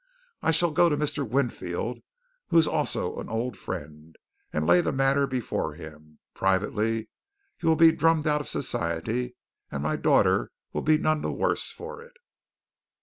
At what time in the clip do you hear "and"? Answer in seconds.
4.51-4.65, 9.71-9.83